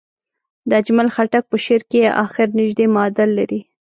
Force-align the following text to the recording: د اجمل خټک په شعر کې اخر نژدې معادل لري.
د 0.69 0.71
اجمل 0.81 1.07
خټک 1.15 1.43
په 1.51 1.57
شعر 1.65 1.81
کې 1.91 2.01
اخر 2.25 2.47
نژدې 2.57 2.85
معادل 2.93 3.29
لري. 3.39 3.61